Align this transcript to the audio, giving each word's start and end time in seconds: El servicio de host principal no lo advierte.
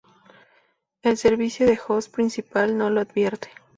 El 1.03 1.15
servicio 1.17 1.67
de 1.67 1.79
host 1.87 2.11
principal 2.11 2.75
no 2.75 2.89
lo 2.89 3.01
advierte. 3.01 3.49